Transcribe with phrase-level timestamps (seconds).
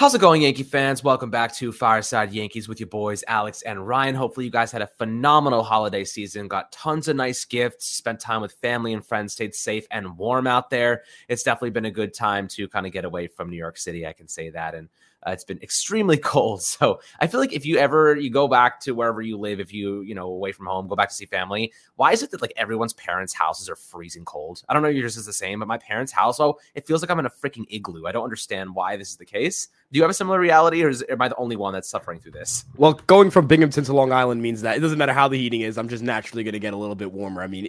[0.00, 1.04] How's it going, Yankee fans?
[1.04, 4.14] Welcome back to Fireside Yankees with your boys, Alex and Ryan.
[4.14, 8.40] Hopefully, you guys had a phenomenal holiday season, got tons of nice gifts, spent time
[8.40, 11.02] with family and friends, stayed safe and warm out there.
[11.28, 14.06] It's definitely been a good time to kind of get away from New York City.
[14.06, 14.74] I can say that.
[14.74, 14.88] And
[15.26, 16.62] uh, it's been extremely cold.
[16.62, 19.72] So I feel like if you ever you go back to wherever you live, if
[19.72, 21.72] you you know away from home, go back to see family.
[21.96, 24.62] Why is it that like everyone's parents' houses are freezing cold?
[24.68, 24.88] I don't know.
[24.88, 27.30] Yours is the same, but my parents' house, oh, it feels like I'm in a
[27.30, 28.06] freaking igloo.
[28.06, 29.68] I don't understand why this is the case.
[29.92, 32.20] Do you have a similar reality, or is, am I the only one that's suffering
[32.20, 32.64] through this?
[32.76, 35.62] Well, going from Binghamton to Long Island means that it doesn't matter how the heating
[35.62, 35.76] is.
[35.76, 37.42] I'm just naturally going to get a little bit warmer.
[37.42, 37.68] I mean,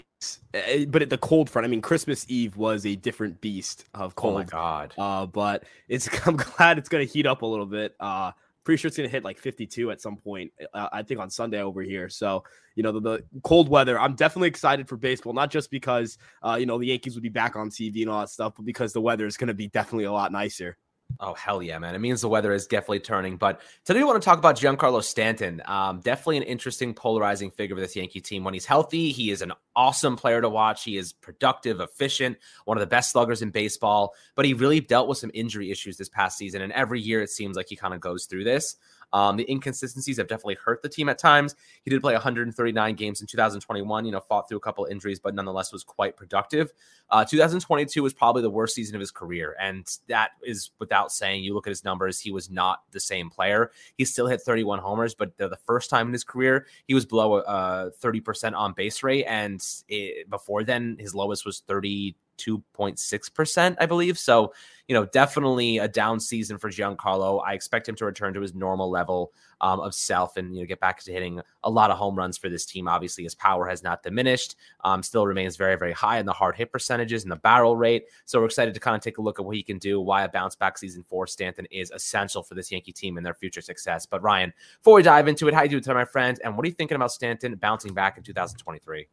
[0.53, 4.15] eh, but at the cold front, I mean, Christmas Eve was a different beast of
[4.15, 4.35] cold.
[4.35, 4.93] Oh my god!
[4.99, 7.95] Uh, but it's I'm glad it's going to heat up a little bit.
[7.99, 10.51] Uh, pretty sure it's going to hit like 52 at some point.
[10.75, 12.07] Uh, I think on Sunday over here.
[12.07, 12.43] So
[12.75, 13.99] you know the, the, cold weather.
[13.99, 17.29] I'm definitely excited for baseball, not just because uh, you know the Yankees would be
[17.29, 19.67] back on TV and all that stuff, but because the weather is going to be
[19.67, 20.77] definitely a lot nicer.
[21.23, 21.93] Oh hell yeah, man!
[21.93, 23.37] It means the weather is definitely turning.
[23.37, 25.61] But today we want to talk about Giancarlo Stanton.
[25.65, 28.43] Um, definitely an interesting, polarizing figure of this Yankee team.
[28.43, 30.83] When he's healthy, he is an awesome player to watch.
[30.83, 34.15] He is productive, efficient, one of the best sluggers in baseball.
[34.33, 37.29] But he really dealt with some injury issues this past season, and every year it
[37.29, 38.77] seems like he kind of goes through this.
[39.13, 41.55] Um, the inconsistencies have definitely hurt the team at times.
[41.83, 45.35] He did play 139 games in 2021, you know, fought through a couple injuries, but
[45.35, 46.71] nonetheless was quite productive.
[47.09, 49.55] Uh, 2022 was probably the worst season of his career.
[49.59, 53.29] And that is without saying, you look at his numbers, he was not the same
[53.29, 53.71] player.
[53.97, 57.35] He still hit 31 homers, but the, first time in his career, he was below
[57.35, 59.25] uh, 30% on base rate.
[59.25, 62.15] And it, before then, his lowest was 30
[62.45, 64.17] 2.6%, I believe.
[64.17, 64.53] So,
[64.87, 67.41] you know, definitely a down season for Giancarlo.
[67.45, 70.67] I expect him to return to his normal level um, of self and, you know,
[70.67, 72.87] get back to hitting a lot of home runs for this team.
[72.87, 76.55] Obviously, his power has not diminished, um, still remains very, very high in the hard
[76.55, 78.05] hit percentages and the barrel rate.
[78.25, 80.23] So, we're excited to kind of take a look at what he can do, why
[80.23, 83.61] a bounce back season for Stanton is essential for this Yankee team and their future
[83.61, 84.05] success.
[84.05, 86.39] But, Ryan, before we dive into it, how you doing today, my friend?
[86.43, 89.07] And what are you thinking about Stanton bouncing back in 2023?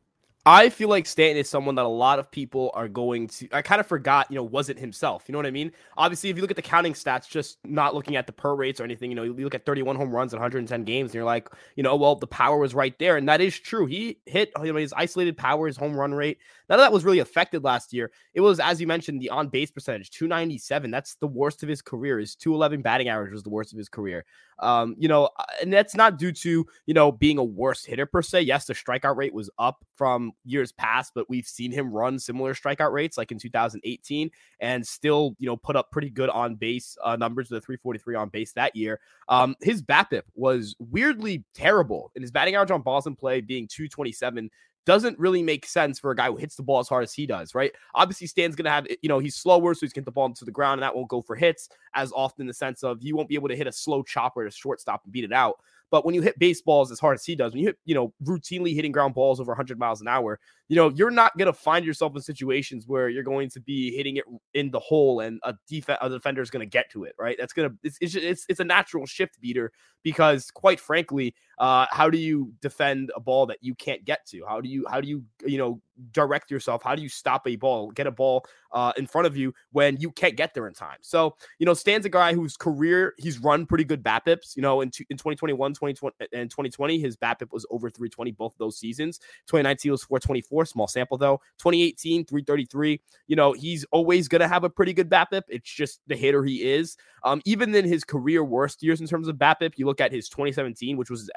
[0.51, 3.49] I feel like Stanton is someone that a lot of people are going to.
[3.53, 5.25] I kind of forgot, you know, was it himself?
[5.29, 5.73] You know what I mean?
[5.99, 8.81] Obviously, if you look at the counting stats, just not looking at the per rates
[8.81, 11.25] or anything, you know, you look at 31 home runs in 110 games, and you're
[11.25, 13.85] like, you know, well, the power was right there, and that is true.
[13.85, 16.39] He hit, you know, his isolated power, his home run rate.
[16.71, 18.11] None of that was really affected last year.
[18.33, 20.91] It was, as you mentioned, the on base percentage, 297.
[20.91, 22.19] That's the worst of his career.
[22.19, 24.25] His 211 batting average was the worst of his career.
[24.61, 28.07] Um, you know, uh, and that's not due to, you know, being a worse hitter
[28.07, 28.43] per se.
[28.43, 32.55] Yes, the strikeout rate was up from years past, but we've seen him run similar
[32.55, 36.97] strikeout rates like in 2018 and still, you know, put up pretty good on base
[37.05, 39.01] uh, numbers with a 343 on base that year.
[39.29, 43.67] Um, his BABIP was weirdly terrible, and his batting average on balls in play being
[43.69, 44.51] 227
[44.89, 47.27] doesn't really make sense for a guy who hits the ball as hard as he
[47.27, 47.73] does, right?
[47.95, 50.25] Obviously, Stan's going to have, you know, he's slower, so he's going to the ball
[50.25, 53.03] into the ground, and that won't go for hits as often in the sense of
[53.03, 55.57] you won't be able to hit a slow chopper a shortstop and beat it out.
[55.91, 58.13] But when you hit baseballs as hard as he does, when you hit, you know,
[58.23, 60.39] routinely hitting ground balls over 100 miles an hour,
[60.69, 63.97] you know, you're not going to find yourself in situations where you're going to be
[63.97, 67.05] hitting it in the hole and a, def- a defender is going to get to
[67.05, 67.37] it, right?
[67.39, 69.73] That's going to, it's, it's, it's, it's a natural shift beater
[70.03, 74.43] because quite frankly, uh, how do you defend a ball that you can't get to?
[74.47, 75.81] How do you, how do you, you know,
[76.13, 76.83] direct yourself?
[76.83, 79.97] How do you stop a ball, get a ball uh, in front of you when
[79.97, 80.99] you can't get there in time?
[81.01, 84.57] So, you know, Stan's a guy whose career he's run pretty good BABIPs.
[84.57, 88.79] You know, in, in 2021, 2020, and 2020, his BABIP was over 320 both those
[88.79, 89.19] seasons.
[89.47, 91.41] 2019 was 424, small sample though.
[91.59, 93.01] 2018, 333.
[93.27, 95.43] You know, he's always going to have a pretty good BABIP.
[95.49, 96.97] It's just the hitter he is.
[97.25, 100.29] Um, even in his career worst years in terms of BABIP, you look at his
[100.29, 101.31] 2017, which was his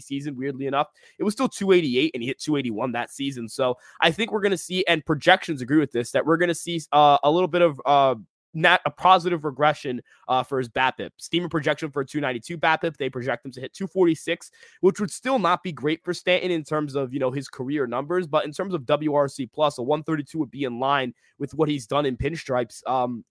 [0.00, 0.88] season, weirdly enough,
[1.18, 3.48] it was still 288 and he hit 281 that season.
[3.48, 6.48] So I think we're going to see, and projections agree with this, that we're going
[6.48, 8.14] to see uh, a little bit of uh,
[8.56, 11.10] not a positive regression uh, for his BABIP.
[11.18, 12.96] Steamer projection for a 292 BABIP.
[12.96, 14.50] They project him to hit 246,
[14.80, 17.86] which would still not be great for Stanton in terms of you know his career
[17.86, 21.68] numbers, but in terms of WRC plus, a 132 would be in line with what
[21.68, 22.86] he's done in pinstripes.
[22.88, 23.24] Um,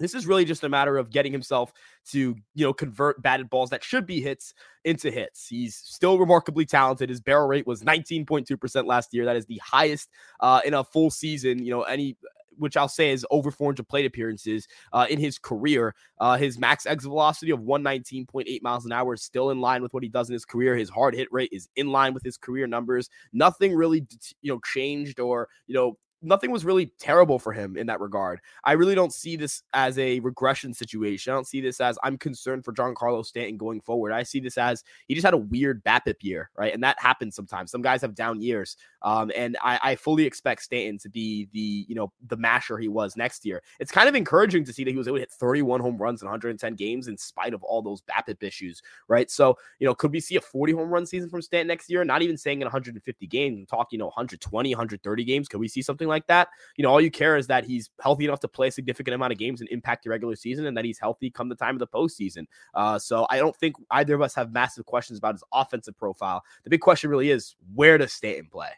[0.00, 1.72] this is really just a matter of getting himself
[2.06, 4.54] to, you know, convert batted balls that should be hits
[4.84, 5.46] into hits.
[5.46, 7.10] He's still remarkably talented.
[7.10, 9.26] His barrel rate was 19.2% last year.
[9.26, 10.08] That is the highest
[10.40, 12.16] uh, in a full season, you know, any
[12.60, 15.94] which I'll say is over 400 plate appearances uh, in his career.
[16.18, 19.94] Uh, his max exit velocity of 119.8 miles an hour is still in line with
[19.94, 20.76] what he does in his career.
[20.76, 23.08] His hard hit rate is in line with his career numbers.
[23.32, 24.06] Nothing really,
[24.42, 28.40] you know, changed or you know nothing was really terrible for him in that regard.
[28.64, 31.32] I really don't see this as a regression situation.
[31.32, 34.12] I don't see this as I'm concerned for Giancarlo Stanton going forward.
[34.12, 36.74] I see this as he just had a weird BABIP year, right?
[36.74, 37.70] And that happens sometimes.
[37.70, 41.86] Some guys have down years, um, and I, I fully expect Stanton to be the
[41.88, 43.62] you know the masher he was next year.
[43.78, 46.22] It's kind of encouraging to see that he was able to hit 31 home runs
[46.22, 49.30] in 110 games in spite of all those BABIP issues, right?
[49.30, 52.04] So you know, could we see a 40 home run season from Stanton next year?
[52.04, 53.58] Not even saying in 150 games.
[53.58, 55.48] I'm talking, you know, 120, 130 games.
[55.48, 56.48] Could we see something like that?
[56.76, 59.32] You know, all you care is that he's healthy enough to play a significant amount
[59.32, 61.78] of games and impact the regular season, and that he's healthy come the time of
[61.78, 62.46] the postseason.
[62.74, 66.42] Uh, so I don't think either of us have massive questions about his offensive profile.
[66.64, 68.70] The big question really is where does Stanton play?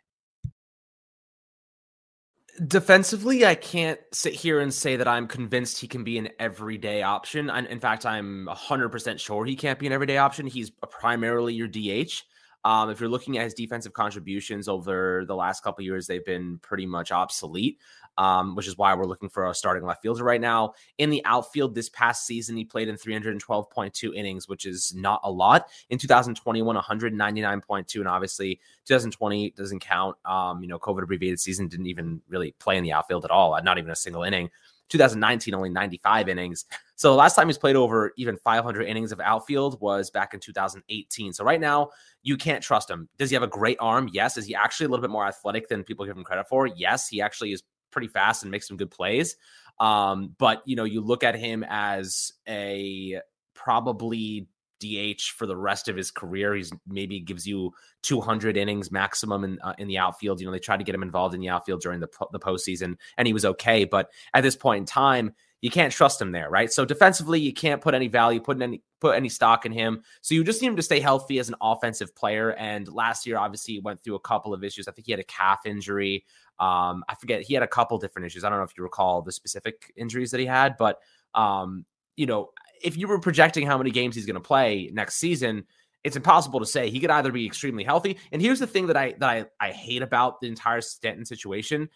[2.67, 7.03] Defensively, I can't sit here and say that I'm convinced he can be an everyday
[7.03, 7.49] option.
[7.49, 10.47] in fact, I'm 100% sure he can't be an everyday option.
[10.47, 12.23] He's primarily your DH.
[12.65, 16.59] Um, if you're looking at his defensive contributions over the last couple years, they've been
[16.59, 17.79] pretty much obsolete,
[18.19, 20.75] um, which is why we're looking for a starting left fielder right now.
[20.99, 25.31] In the outfield this past season, he played in 312.2 innings, which is not a
[25.31, 25.69] lot.
[25.91, 30.17] In 2021, 199.2, and obviously 2020 doesn't count.
[30.25, 33.61] Um, you know, COVID abbreviated season didn't even really play in the outfield at all,
[33.63, 34.51] not even a single inning.
[34.89, 36.67] 2019, only 95 innings.
[37.03, 40.39] So the last time he's played over even 500 innings of outfield was back in
[40.39, 41.33] 2018.
[41.33, 41.91] So right now,
[42.23, 43.09] you can't trust him.
[43.19, 44.09] Does he have a great arm?
[44.13, 44.37] Yes.
[44.37, 46.69] Is he actually a little bit more athletic than people give him credit for?
[46.69, 47.09] Yes.
[47.09, 49.35] He actually is pretty fast and makes some good plays.
[49.81, 53.21] Um, but you know, you look at him as a
[53.53, 54.47] probably
[54.79, 56.55] DH for the rest of his career.
[56.55, 57.73] He's maybe gives you
[58.03, 60.39] 200 innings maximum in uh, in the outfield.
[60.39, 62.95] You know, they tried to get him involved in the outfield during the the postseason,
[63.19, 63.85] and he was okay.
[63.85, 66.71] But at this point in time, you can't trust him there, right?
[66.71, 70.03] So defensively, you can't put any value, put any put any stock in him.
[70.21, 72.53] So you just need him to stay healthy as an offensive player.
[72.55, 74.89] And last year, obviously, he went through a couple of issues.
[74.89, 76.25] I think he had a calf injury.
[76.59, 78.43] Um, I forget he had a couple different issues.
[78.43, 80.99] I don't know if you recall the specific injuries that he had, but
[81.35, 81.87] um,
[82.17, 82.51] you know,
[82.83, 85.65] if you were projecting how many games he's going to play next season,
[86.03, 86.91] it's impossible to say.
[86.91, 89.71] He could either be extremely healthy, and here's the thing that I that I, I
[89.71, 91.89] hate about the entire Stanton situation.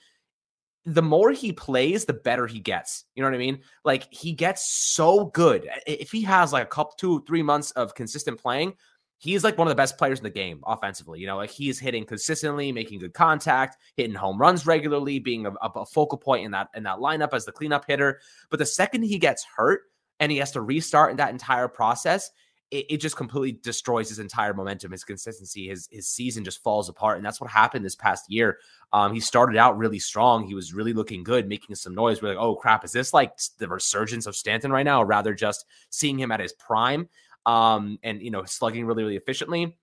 [0.87, 3.05] The more he plays, the better he gets.
[3.15, 3.61] You know what I mean?
[3.85, 5.69] Like he gets so good.
[5.87, 8.75] If he has like a couple, two, three months of consistent playing,
[9.19, 11.21] he's like one of the best players in the game offensively.
[11.21, 15.53] You know, like he's hitting consistently, making good contact, hitting home runs regularly, being a,
[15.63, 18.21] a, focal point in that in that lineup as the cleanup hitter.
[18.51, 19.83] But the second he gets hurt,
[20.21, 22.31] and he has to restart that entire process,
[22.71, 26.89] it, it, just completely destroys his entire momentum, his consistency, his his season just falls
[26.89, 27.17] apart.
[27.17, 28.59] And that's what happened this past year.
[28.93, 30.45] Um, he started out really strong.
[30.45, 32.21] He was really looking good, making some noise.
[32.21, 35.33] We're like, oh crap, is this like the resurgence of Stanton right now, or rather
[35.35, 37.09] just seeing him at his prime?
[37.45, 39.77] Um, and you know, slugging really, really efficiently.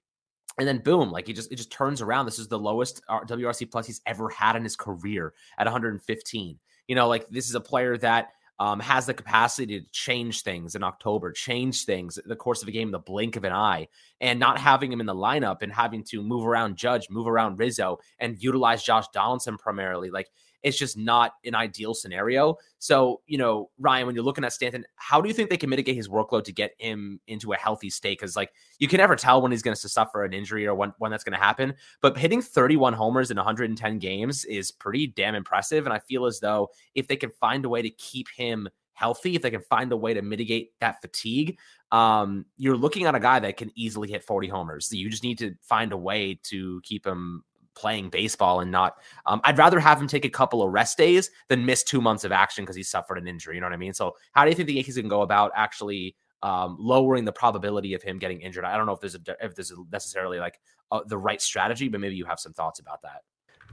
[0.59, 2.25] And then boom, like he just it just turns around.
[2.25, 6.59] This is the lowest WRC plus he's ever had in his career at 115.
[6.87, 8.33] You know, like this is a player that
[8.63, 12.71] um, has the capacity to change things in October, change things the course of a
[12.71, 13.89] game, the blink of an eye,
[14.21, 17.59] and not having him in the lineup and having to move around Judge, move around
[17.59, 20.11] Rizzo, and utilize Josh Donaldson primarily.
[20.11, 20.29] Like
[20.63, 22.55] it's just not an ideal scenario.
[22.79, 25.69] So, you know, Ryan, when you're looking at Stanton, how do you think they can
[25.69, 28.17] mitigate his workload to get him into a healthy state?
[28.17, 30.93] Because, like, you can never tell when he's going to suffer an injury or when,
[30.97, 31.73] when that's going to happen.
[32.01, 35.85] But hitting 31 homers in 110 games is pretty damn impressive.
[35.85, 39.35] And I feel as though if they can find a way to keep him healthy,
[39.35, 41.57] if they can find a way to mitigate that fatigue,
[41.91, 44.87] um, you're looking at a guy that can easily hit 40 homers.
[44.87, 47.43] So you just need to find a way to keep him
[47.75, 48.97] playing baseball and not.
[49.25, 52.23] Um, I'd rather have him take a couple of rest days than miss two months
[52.23, 53.55] of action because he suffered an injury.
[53.55, 53.93] You know what I mean?
[53.93, 57.93] So, how do you think the Yankees can go about actually um, lowering the probability
[57.93, 58.65] of him getting injured?
[58.65, 60.59] I don't know if there's a if there's a necessarily like
[60.91, 63.21] uh, the right strategy, but maybe you have some thoughts about that.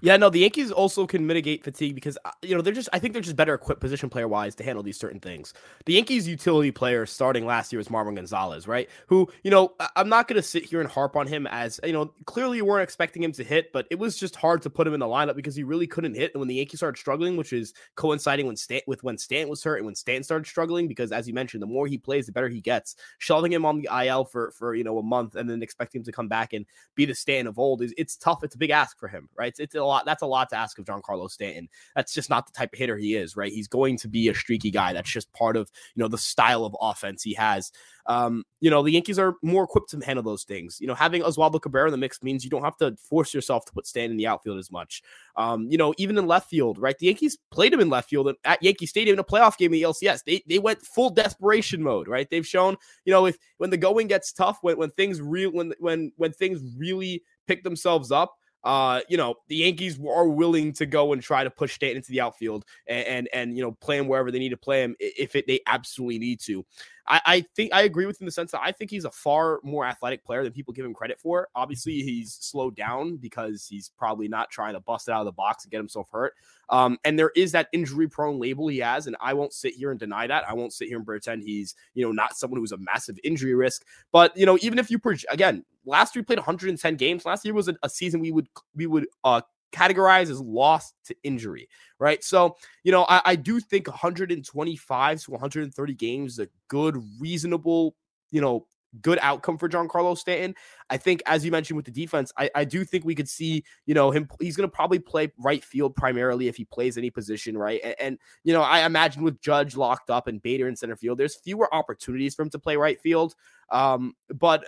[0.03, 2.99] Yeah, no, the Yankees also can mitigate fatigue because uh, you know they're just I
[2.99, 5.53] think they're just better equipped position player wise to handle these certain things.
[5.85, 8.89] The Yankees utility player starting last year was Marwin Gonzalez, right?
[9.09, 11.93] Who, you know, I'm not going to sit here and harp on him as, you
[11.93, 14.87] know, clearly you weren't expecting him to hit, but it was just hard to put
[14.87, 16.33] him in the lineup because he really couldn't hit.
[16.35, 19.63] And when the Yankees started struggling, which is coinciding when Stan with when Stan was
[19.63, 22.33] hurt and when Stan started struggling because as you mentioned, the more he plays, the
[22.33, 22.97] better he gets.
[23.19, 26.05] Shelving him on the IL for for, you know, a month and then expecting him
[26.05, 26.65] to come back and
[26.95, 28.43] be the Stan of old is it's tough.
[28.43, 29.49] It's a big ask for him, right?
[29.49, 31.69] It's, it's a lot that's a lot to ask of Giancarlo Stanton.
[31.95, 33.53] That's just not the type of hitter he is, right?
[33.53, 34.93] He's going to be a streaky guy.
[34.93, 37.73] That's just part of, you know, the style of offense he has.
[38.07, 40.79] Um, you know, the Yankees are more equipped to handle those things.
[40.81, 43.65] You know, having Oswaldo Cabrera in the mix means you don't have to force yourself
[43.67, 45.03] to put Stan in the outfield as much.
[45.37, 46.99] Um, you know, even in left field, right?
[46.99, 49.81] The Yankees played him in left field at Yankee Stadium in a playoff game in
[49.81, 50.25] the LCS.
[50.25, 52.29] They they went full desperation mode, right?
[52.29, 55.73] They've shown, you know, if when the going gets tough, when when things real when
[55.79, 60.87] when when things really pick themselves up, uh, you know, the Yankees are willing to
[60.87, 63.97] go and try to push Stanton into the outfield and, and, and you know, play
[63.97, 66.65] him wherever they need to play him if it, they absolutely need to.
[67.07, 69.11] I, I think I agree with him in the sense that I think he's a
[69.11, 71.49] far more athletic player than people give him credit for.
[71.55, 75.33] Obviously, he's slowed down because he's probably not trying to bust it out of the
[75.33, 76.35] box and get himself hurt.
[76.69, 79.91] Um, and there is that injury prone label he has, and I won't sit here
[79.91, 80.49] and deny that.
[80.49, 83.55] I won't sit here and pretend he's you know not someone who's a massive injury
[83.55, 83.85] risk.
[84.13, 85.01] But you know, even if you
[85.31, 87.25] again, last year we played 110 games.
[87.25, 89.41] Last year was a, a season we would we would uh
[89.73, 91.69] categorized as lost to injury,
[91.99, 92.23] right?
[92.25, 97.95] So, you know, I, I, do think 125 to 130 games is a good, reasonable,
[98.31, 98.67] you know,
[99.03, 100.55] good outcome for Giancarlo Stanton.
[100.89, 103.65] I think, as you mentioned with the defense, I, I do think we could see,
[103.87, 104.29] you know, him.
[104.41, 107.81] He's going to probably play right field primarily if he plays any position, right?
[107.85, 111.19] And, and, you know, I imagine with Judge locked up and Bader in center field,
[111.19, 113.35] there's fewer opportunities for him to play right field.
[113.71, 114.65] Um, but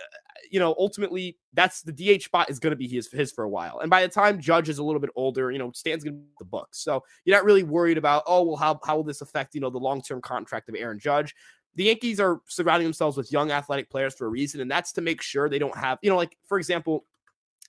[0.51, 3.49] you know, ultimately, that's the DH spot is going to be his his for a
[3.49, 3.79] while.
[3.79, 6.19] And by the time Judge is a little bit older, you know, Stan's going to
[6.19, 6.83] be the books.
[6.83, 9.69] So you're not really worried about, oh, well, how how will this affect you know
[9.69, 11.35] the long term contract of Aaron Judge?
[11.75, 15.01] the Yankees are surrounding themselves with young athletic players for a reason, and that's to
[15.01, 17.05] make sure they don't have, you know, like for example,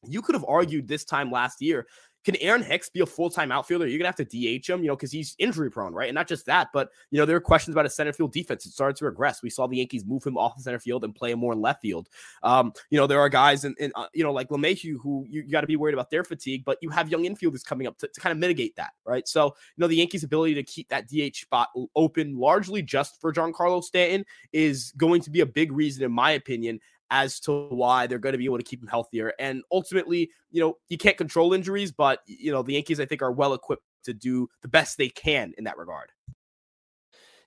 [0.06, 1.86] you could have argued this time last year
[2.24, 3.86] can Aaron Hicks be a full time outfielder?
[3.86, 6.08] You're gonna have to DH him, you know, because he's injury prone, right?
[6.08, 8.66] And not just that, but you know, there are questions about his center field defense.
[8.66, 9.42] It started to regress.
[9.42, 11.60] We saw the Yankees move him off the center field and play him more in
[11.60, 12.08] left field.
[12.42, 15.50] Um, you know, there are guys in, uh, you know, like LeMahieu who you, you
[15.50, 18.08] got to be worried about their fatigue, but you have young infielders coming up to,
[18.08, 19.28] to kind of mitigate that, right?
[19.28, 23.32] So, you know, the Yankees' ability to keep that DH spot open largely just for
[23.32, 28.06] Giancarlo Stanton is going to be a big reason, in my opinion, as to why
[28.06, 29.32] they're going to be able to keep him healthier.
[29.38, 33.22] And ultimately, you know, you can't control injuries, but you know, the Yankees I think
[33.22, 36.10] are well equipped to do the best they can in that regard.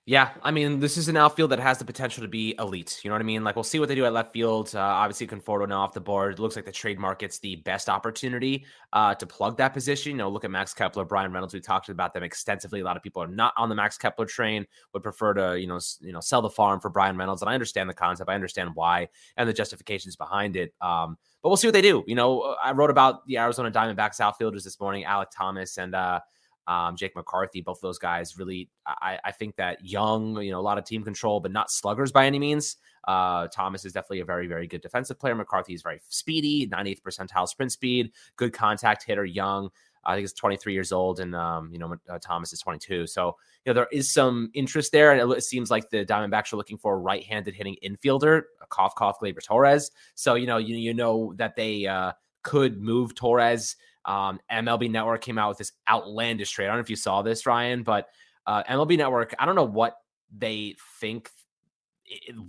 [0.08, 2.98] Yeah, I mean, this is an outfield that has the potential to be elite.
[3.04, 3.44] You know what I mean?
[3.44, 4.74] Like, we'll see what they do at left field.
[4.74, 6.32] Uh, obviously, Conforto now off the board.
[6.32, 10.12] It looks like the trade market's the best opportunity uh, to plug that position.
[10.12, 11.52] You know, look at Max Kepler, Bryan Reynolds.
[11.52, 12.80] We talked about them extensively.
[12.80, 14.66] A lot of people are not on the Max Kepler train.
[14.94, 17.42] Would prefer to, you know, you know, sell the farm for Bryan Reynolds.
[17.42, 18.30] And I understand the concept.
[18.30, 20.72] I understand why and the justifications behind it.
[20.80, 22.02] Um, but we'll see what they do.
[22.06, 25.94] You know, I wrote about the Arizona Diamondbacks outfielders this morning, Alek Thomas and.
[25.94, 26.20] uh
[26.68, 30.60] um, Jake McCarthy, both of those guys really, I, I, think that young, you know,
[30.60, 32.76] a lot of team control, but not sluggers by any means.
[33.08, 35.34] Uh, Thomas is definitely a very, very good defensive player.
[35.34, 39.70] McCarthy is very speedy, 98th percentile sprint speed, good contact hitter, young.
[40.04, 43.06] I think he's 23 years old, and um, you know uh, Thomas is 22.
[43.06, 46.56] So you know there is some interest there, and it, seems like the Diamondbacks are
[46.56, 49.90] looking for a right-handed hitting infielder, a cough cough Gleyber Torres.
[50.14, 53.76] So you know you you know that they uh, could move Torres
[54.08, 56.64] um, MLB Network came out with this outlandish trade.
[56.64, 58.08] I don't know if you saw this, Ryan, but
[58.46, 59.98] uh, MLB Network, I don't know what
[60.36, 61.30] they think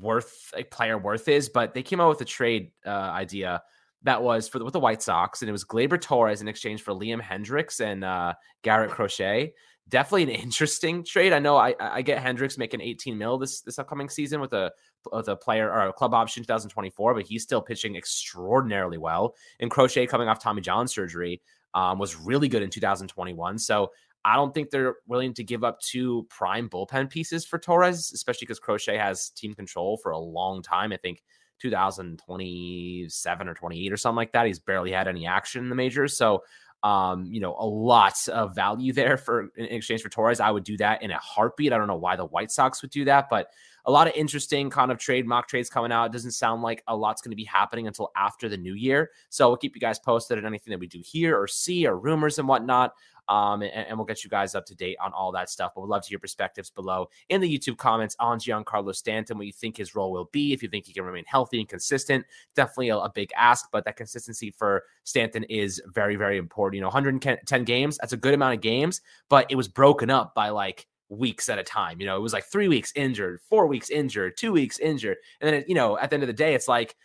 [0.02, 3.62] worth a player worth is, but they came out with a trade uh, idea
[4.04, 6.82] that was for the, with the White Sox, and it was Gleyber Torres in exchange
[6.82, 9.54] for Liam Hendriks and uh, Garrett Crochet
[9.90, 11.34] definitely an interesting trade.
[11.34, 14.72] I know I, I get Hendriks making 18 mil this this upcoming season with a
[15.12, 19.36] with a player or a club option 2024, but he's still pitching extraordinarily well.
[19.60, 21.42] And Crochet coming off Tommy John surgery
[21.74, 23.60] um, was really good in 2021.
[23.60, 23.92] So
[24.26, 28.46] I don't think they're willing to give up two prime bullpen pieces for Torres, especially
[28.46, 30.92] because Crochet has team control for a long time.
[30.92, 31.24] I think
[31.62, 34.48] 2027 or 28 or something like that.
[34.48, 36.18] He's barely had any action in the majors.
[36.18, 36.44] So
[36.84, 40.40] um, you know, a lot of value there for in exchange for Torres.
[40.40, 41.74] I would do that in a heartbeat.
[41.74, 43.50] I don't know why the White Sox would do that, but
[43.86, 46.06] a lot of interesting kind of trade mock trades coming out.
[46.06, 49.12] It doesn't sound like a lot's going to be happening until after the new year.
[49.30, 51.98] So we'll keep you guys posted on anything that we do here or see or
[51.98, 52.94] rumors and whatnot.
[53.30, 55.74] Um, and, and, we'll get you guys up to date on all that stuff.
[55.76, 59.46] But we'd love to hear perspectives below in the YouTube comments on Giancarlo Stanton, what
[59.46, 62.26] you think his role will be, if you think he can remain healthy and consistent.
[62.56, 66.78] Definitely a, a big ask, but that consistency for Stanton is very, very important.
[66.78, 70.34] You know, 110 games, that's a good amount of games, but it was broken up
[70.34, 72.00] by like weeks at a time.
[72.00, 75.18] You know, it was like three weeks injured, four weeks injured, two weeks injured.
[75.42, 76.96] And then, it, you know, at the end of the day, it's like,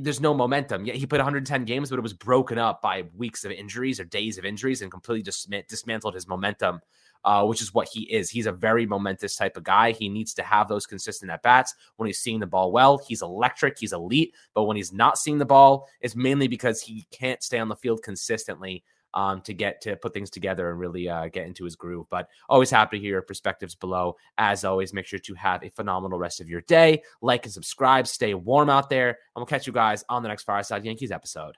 [0.00, 0.84] there's no momentum.
[0.84, 4.04] Yeah, he played 110 games, but it was broken up by weeks of injuries or
[4.04, 5.22] days of injuries and completely
[5.68, 6.80] dismantled his momentum,
[7.24, 8.30] uh, which is what he is.
[8.30, 9.90] He's a very momentous type of guy.
[9.90, 11.74] He needs to have those consistent at bats.
[11.96, 14.32] When he's seeing the ball well, he's electric, he's elite.
[14.54, 17.76] But when he's not seeing the ball, it's mainly because he can't stay on the
[17.76, 21.76] field consistently um, to get to put things together and really uh, get into his
[21.76, 22.06] groove.
[22.10, 24.16] But always happy to hear your perspectives below.
[24.38, 27.02] As always, make sure to have a phenomenal rest of your day.
[27.22, 28.06] Like and subscribe.
[28.06, 29.08] Stay warm out there.
[29.08, 31.56] And we'll catch you guys on the next Fireside Yankees episode.